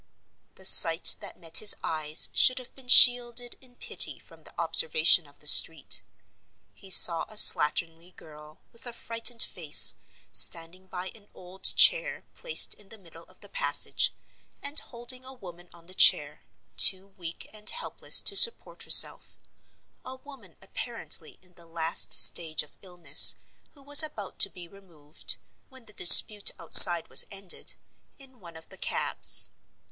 The 0.55 0.65
sight 0.65 1.17
that 1.19 1.39
met 1.39 1.59
his 1.59 1.75
eyes 1.83 2.31
should 2.33 2.57
have 2.57 2.73
been 2.73 2.87
shielded 2.87 3.55
in 3.61 3.75
pity 3.75 4.17
from 4.17 4.41
the 4.43 4.59
observation 4.59 5.27
of 5.27 5.37
the 5.37 5.45
street. 5.45 6.01
He 6.73 6.89
saw 6.89 7.21
a 7.29 7.35
slatternly 7.35 8.15
girl, 8.15 8.59
with 8.71 8.87
a 8.87 8.93
frightened 8.93 9.43
face, 9.43 9.93
standing 10.31 10.87
by 10.87 11.09
an 11.09 11.27
old 11.35 11.61
chair 11.75 12.23
placed 12.33 12.73
in 12.73 12.89
the 12.89 12.97
middle 12.97 13.25
of 13.25 13.41
the 13.41 13.47
passage, 13.49 14.11
and 14.59 14.79
holding 14.79 15.23
a 15.23 15.33
woman 15.33 15.69
on 15.71 15.85
the 15.85 15.93
chair, 15.93 16.41
too 16.77 17.09
weak 17.09 17.47
and 17.53 17.69
helpless 17.69 18.21
to 18.21 18.35
support 18.35 18.81
herself—a 18.81 20.15
woman 20.15 20.55
apparently 20.63 21.37
in 21.43 21.53
the 21.53 21.67
last 21.67 22.11
stage 22.11 22.63
of 22.63 22.75
illness, 22.81 23.35
who 23.73 23.83
was 23.83 24.01
about 24.01 24.39
to 24.39 24.49
be 24.49 24.67
removed, 24.67 25.37
when 25.69 25.85
the 25.85 25.93
dispute 25.93 26.49
outside 26.57 27.07
was 27.07 27.27
ended, 27.29 27.75
in 28.17 28.39
one 28.39 28.57
of 28.57 28.69
the 28.69 28.77
cabs. 28.79 29.51